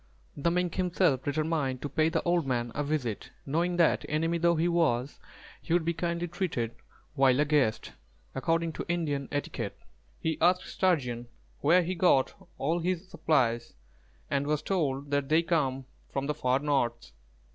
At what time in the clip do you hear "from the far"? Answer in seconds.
16.11-16.57